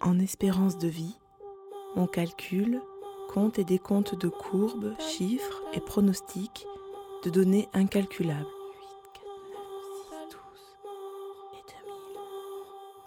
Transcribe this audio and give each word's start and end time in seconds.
En 0.00 0.18
espérance 0.18 0.78
de 0.78 0.88
vie, 0.88 1.16
on 1.96 2.06
calcule, 2.06 2.80
compte 3.28 3.58
et 3.58 3.64
décompte 3.64 4.14
de 4.18 4.28
courbes, 4.28 4.94
chiffres 4.98 5.62
et 5.72 5.80
pronostics 5.80 6.66
de 7.24 7.30
données 7.30 7.68
incalculables. 7.74 8.46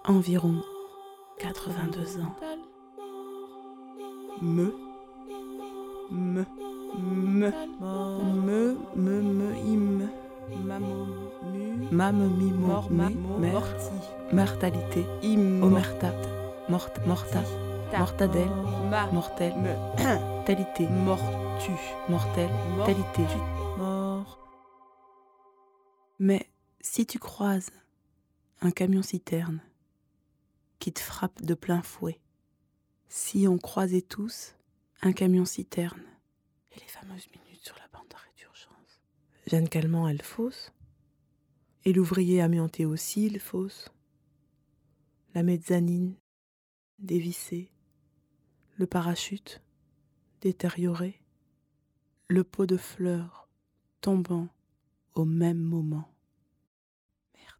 Environ 0.06 0.62
82 1.40 2.20
ans. 2.20 2.36
Me, 4.42 4.74
me, 6.12 6.46
me, 6.96 7.52
me, 7.80 8.78
me, 8.96 9.22
me, 9.22 9.56
im, 9.66 10.10
mam, 11.92 12.18
mi, 12.38 12.52
mort, 12.52 12.90
morti, 12.92 13.94
mortalité, 14.32 15.06
im, 15.24 15.64
omerta, 15.64 16.12
mort, 16.70 16.90
morta, 17.06 17.44
mortadelle, 17.98 18.50
mortel, 19.12 19.54
talité, 20.46 20.88
mortu, 20.88 21.72
mortel, 22.10 22.50
talité, 22.86 23.24
mort. 23.78 24.40
Mais 26.20 26.50
si 26.82 27.06
tu 27.06 27.20
croises 27.20 27.72
un 28.62 28.72
camion-citerne 28.72 29.62
qui 30.80 30.94
te 30.94 31.00
frappe 31.00 31.42
de 31.42 31.54
plein 31.54 31.82
fouet, 31.82 32.20
si 33.10 33.48
on 33.48 33.58
croisait 33.58 34.02
tous 34.02 34.56
un 35.02 35.12
camion-citerne 35.12 36.02
et 36.72 36.80
les 36.80 36.88
fameuses 36.88 37.28
minutes 37.36 37.64
sur 37.64 37.76
la 37.76 37.88
bande 37.92 38.08
d'arrêt 38.10 38.32
d'urgence. 38.38 39.02
Jeanne 39.48 39.70
Calment, 39.70 40.08
elle 40.08 40.22
fausse. 40.22 40.72
Et 41.86 41.92
l'ouvrier 41.92 42.42
amianté 42.42 42.86
aussi, 42.86 43.26
il 43.26 43.40
fausse. 43.40 43.90
La 45.36 45.44
mezzanine, 45.44 46.16
dévissée. 47.00 47.70
Le 48.78 48.88
parachute, 48.88 49.62
détérioré. 50.42 51.22
Le 52.28 52.44
pot 52.44 52.66
de 52.66 52.78
fleurs, 52.78 53.48
tombant 54.02 54.48
au 55.14 55.26
même 55.26 55.60
moment. 55.60 56.10
Merde. 57.36 57.60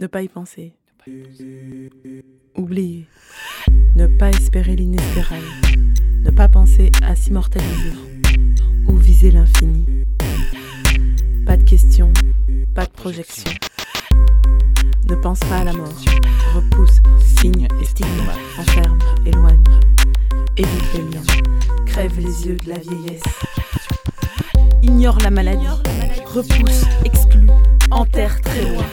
Ne 0.00 0.06
pas 0.06 0.22
y 0.22 0.28
penser. 0.28 0.76
Oublier. 2.54 3.06
Ne 3.96 4.06
pas 4.18 4.30
espérer 4.30 4.76
l'inespérable. 4.76 5.46
Ne 6.24 6.30
pas 6.30 6.48
penser 6.48 6.90
à 7.02 7.16
s'immortaliser 7.16 7.92
ou 8.86 8.96
viser 8.96 9.30
l'infini. 9.30 9.86
Pas 11.46 11.56
de 11.56 11.64
questions, 11.64 12.12
pas 12.74 12.86
de 12.86 12.92
projection. 12.92 13.50
Ne 15.08 15.14
pense 15.16 15.40
pas 15.40 15.58
à 15.58 15.64
la 15.64 15.72
mort. 15.72 15.88
Repousse, 16.54 17.00
signe 17.20 17.68
et 17.80 17.84
stigme. 17.84 18.08
Enferme, 18.58 18.98
éloigne. 19.26 19.62
Évite 20.56 20.94
les 20.94 21.02
liens. 21.02 21.22
Crève 21.86 22.18
les 22.18 22.46
yeux 22.46 22.56
de 22.56 22.70
la 22.70 22.78
vieillesse. 22.78 23.22
Ignore 24.82 25.18
la 25.20 25.30
maladie. 25.30 25.66
Repousse, 26.26 26.84
exclut, 27.04 27.48
enterre 27.90 28.40
très 28.40 28.64
loin. 28.72 28.86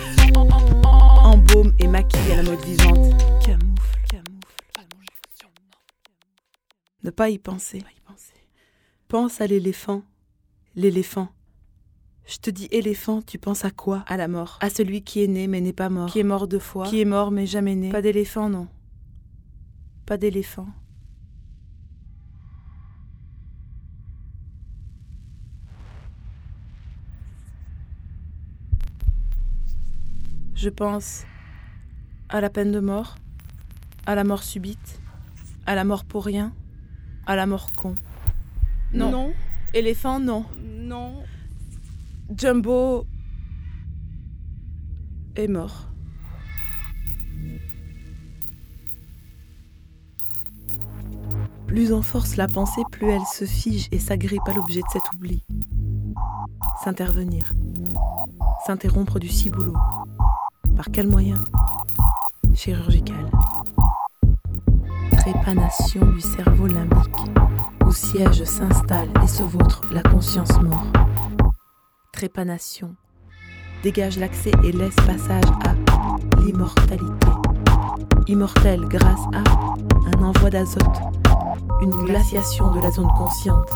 Embaume 1.23 1.73
et 1.79 1.87
maquille 1.87 2.31
à 2.33 2.37
la 2.37 2.43
mode 2.43 2.63
vivante. 2.65 3.17
Camoufle, 3.45 4.01
camoufle. 4.09 4.31
Ne 7.03 7.09
pas 7.09 7.29
y 7.29 7.37
penser. 7.37 7.83
Pense 9.07 9.41
à 9.41 9.47
l'éléphant. 9.47 10.03
L'éléphant. 10.75 11.29
Je 12.31 12.37
te 12.37 12.49
dis 12.49 12.69
éléphant, 12.71 13.21
tu 13.21 13.37
penses 13.37 13.65
à 13.65 13.71
quoi? 13.71 14.05
À 14.07 14.15
la 14.15 14.29
mort. 14.29 14.57
À 14.61 14.69
celui 14.69 15.01
qui 15.01 15.21
est 15.21 15.27
né 15.27 15.47
mais 15.47 15.59
n'est 15.59 15.73
pas 15.73 15.89
mort. 15.89 16.09
Qui 16.09 16.19
est 16.19 16.23
mort 16.23 16.47
deux 16.47 16.59
fois. 16.59 16.87
Qui 16.87 17.01
est 17.01 17.05
mort 17.05 17.29
mais 17.29 17.45
jamais 17.45 17.75
né. 17.75 17.89
Pas 17.89 18.01
d'éléphant, 18.01 18.47
non. 18.47 18.69
Pas 20.05 20.15
d'éléphant. 20.15 20.67
Je 30.55 30.69
pense 30.69 31.25
à 32.29 32.39
la 32.39 32.49
peine 32.49 32.71
de 32.71 32.79
mort, 32.79 33.17
à 34.05 34.15
la 34.15 34.23
mort 34.23 34.43
subite, 34.43 35.01
à 35.65 35.75
la 35.75 35.83
mort 35.83 36.05
pour 36.05 36.23
rien, 36.23 36.53
à 37.25 37.35
la 37.35 37.45
mort 37.45 37.67
con. 37.75 37.95
Non. 38.93 39.11
Non. 39.11 39.33
Éléphant, 39.73 40.21
non. 40.21 40.45
Non. 40.63 41.23
Jumbo 42.37 43.05
est 45.35 45.47
mort. 45.47 45.89
Plus 51.67 51.91
on 51.91 52.01
force 52.01 52.37
la 52.37 52.47
pensée, 52.47 52.83
plus 52.89 53.09
elle 53.09 53.25
se 53.25 53.45
fige 53.45 53.87
et 53.91 53.99
s'agrippe 53.99 54.47
à 54.47 54.53
l'objet 54.53 54.79
de 54.79 54.87
cet 54.93 55.03
oubli. 55.13 55.43
S'intervenir. 56.83 57.51
S'interrompre 58.65 59.19
du 59.19 59.27
ciboulot. 59.27 59.75
Par 60.77 60.85
quel 60.91 61.07
moyen? 61.07 61.43
Chirurgical. 62.53 63.29
Trépanation 65.11 66.05
du 66.11 66.21
cerveau 66.21 66.67
limbique, 66.67 67.29
où 67.85 67.91
siège, 67.91 68.43
s'installe 68.45 69.09
et 69.21 69.27
se 69.27 69.43
vautre 69.43 69.81
la 69.91 70.01
conscience 70.01 70.61
mort. 70.61 70.87
Trépanation. 72.11 72.95
Dégage 73.83 74.19
l'accès 74.19 74.51
et 74.63 74.71
laisse 74.71 74.95
passage 74.95 75.43
à 75.65 75.75
l'immortalité. 76.41 77.27
Immortel 78.27 78.81
grâce 78.81 79.25
à 79.33 79.43
un 80.07 80.23
envoi 80.23 80.49
d'azote, 80.49 80.99
une 81.81 81.95
glaciation 82.05 82.71
de 82.71 82.79
la 82.79 82.91
zone 82.91 83.09
consciente, 83.17 83.71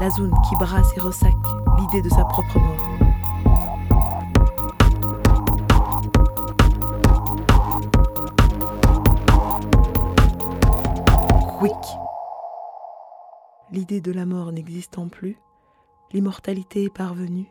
la 0.00 0.10
zone 0.10 0.34
qui 0.48 0.56
brasse 0.56 0.96
et 0.96 1.00
ressac 1.00 1.34
l'idée 1.78 2.02
de 2.02 2.08
sa 2.08 2.24
propre 2.24 2.58
mort. 2.58 2.90
L'idée 13.72 14.00
de 14.00 14.10
la 14.10 14.26
mort 14.26 14.50
n'existant 14.50 15.08
plus, 15.08 15.38
l'immortalité 16.12 16.84
est 16.84 16.90
parvenue. 16.94 17.46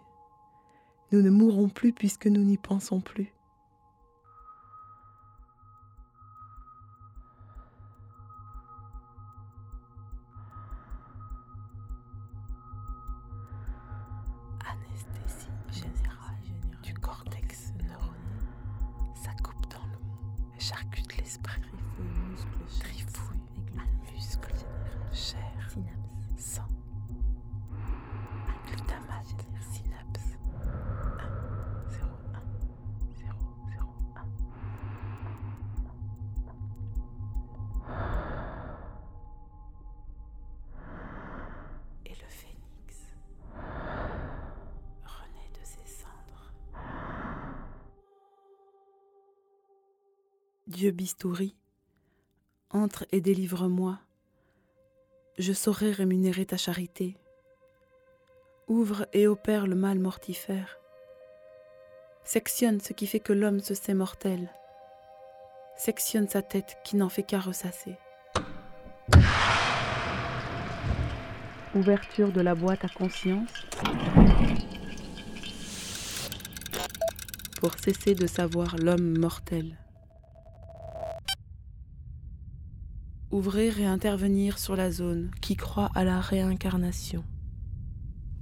Nous 1.11 1.21
ne 1.21 1.29
mourrons 1.29 1.69
plus 1.69 1.93
puisque 1.93 2.27
nous 2.27 2.43
n'y 2.43 2.57
pensons 2.57 3.01
plus. 3.01 3.33
Anesthésie 14.65 15.49
générale 15.71 16.37
du 16.83 16.93
cortex 16.93 17.73
neuronal. 17.83 18.13
Ça 19.15 19.31
coupe 19.43 19.71
dans 19.71 19.85
le 19.85 19.97
mou, 20.05 20.53
charcute 20.59 21.17
l'esprit. 21.17 21.61
Trifouille, 22.79 23.39
muscle, 24.13 24.53
chair, 25.11 25.75
sang, 26.37 26.67
Dieu 50.79 50.91
bistouri, 50.91 51.57
entre 52.69 53.05
et 53.11 53.19
délivre-moi. 53.19 53.99
Je 55.37 55.51
saurai 55.51 55.91
rémunérer 55.91 56.45
ta 56.45 56.55
charité. 56.55 57.17
Ouvre 58.69 59.05
et 59.11 59.27
opère 59.27 59.67
le 59.67 59.75
mal 59.75 59.99
mortifère. 59.99 60.79
Sectionne 62.23 62.79
ce 62.79 62.93
qui 62.93 63.07
fait 63.07 63.19
que 63.19 63.33
l'homme 63.33 63.59
se 63.59 63.73
sait 63.73 63.93
mortel. 63.93 64.49
Sectionne 65.75 66.29
sa 66.29 66.41
tête 66.41 66.77
qui 66.85 66.95
n'en 66.95 67.09
fait 67.09 67.23
qu'à 67.23 67.41
ressasser. 67.41 67.97
Ouverture 71.75 72.31
de 72.31 72.39
la 72.39 72.55
boîte 72.55 72.85
à 72.85 72.87
conscience. 72.87 73.51
Pour 77.59 77.77
cesser 77.77 78.15
de 78.15 78.27
savoir 78.27 78.77
l'homme 78.77 79.19
mortel. 79.19 79.75
Ouvrir 83.31 83.79
et 83.79 83.85
intervenir 83.85 84.57
sur 84.57 84.75
la 84.75 84.89
zone 84.89 85.29
qui 85.39 85.55
croit 85.55 85.91
à 85.93 86.03
la 86.03 86.19
réincarnation. 86.19 87.23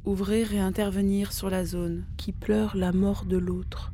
Ouvrir 0.05 0.53
et 0.53 0.61
intervenir 0.61 1.33
sur 1.33 1.49
la 1.49 1.65
zone 1.65 2.05
qui 2.15 2.31
pleure 2.31 2.77
la 2.77 2.93
mort 2.93 3.25
de 3.25 3.35
l'autre. 3.35 3.91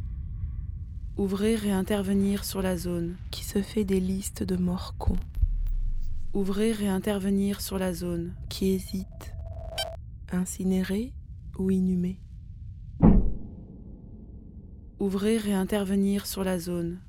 Ouvrir 1.18 1.66
et 1.66 1.72
intervenir 1.72 2.46
sur 2.46 2.62
la 2.62 2.78
zone 2.78 3.16
qui 3.32 3.44
se 3.44 3.64
fait 3.64 3.86
des 3.86 4.00
listes 4.00 4.44
de 4.44 4.56
morts 4.56 4.94
cons. 5.00 5.18
Ouvrir 6.36 6.84
et 6.84 6.90
intervenir 6.90 7.60
sur 7.60 7.80
la 7.80 7.92
zone 7.92 8.36
qui 8.48 8.70
hésite, 8.70 9.34
incinéré 10.32 11.12
ou 11.58 11.72
inhumé. 11.72 12.20
Ouvrir 15.00 15.48
et 15.48 15.56
intervenir 15.56 16.28
sur 16.28 16.44
la 16.44 16.60
zone 16.60 17.00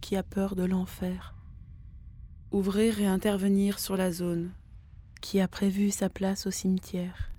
qui 0.00 0.16
a 0.16 0.24
peur 0.24 0.56
de 0.56 0.64
l'enfer. 0.64 1.36
Ouvrir 2.52 3.00
et 3.00 3.06
intervenir 3.06 3.78
sur 3.78 3.96
la 3.96 4.10
zone 4.10 4.50
qui 5.20 5.38
a 5.38 5.46
prévu 5.46 5.92
sa 5.92 6.08
place 6.08 6.48
au 6.48 6.50
cimetière. 6.50 7.30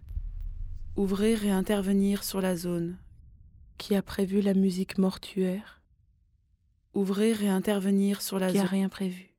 Ouvrir 0.96 1.44
et 1.44 1.52
intervenir 1.52 2.24
sur 2.24 2.40
la 2.40 2.56
zone 2.56 2.96
qui 3.78 3.94
a 3.96 4.02
prévu 4.02 4.40
la 4.40 4.54
musique 4.54 4.98
mortuaire. 4.98 5.82
Ouvrir 6.94 7.44
et 7.44 7.50
intervenir 7.50 8.22
sur 8.22 8.40
la 8.40 8.52
qui 8.52 8.58
zone 8.60 8.66
a 8.66 8.70
rien 8.70 8.88
prévu. 8.88 9.31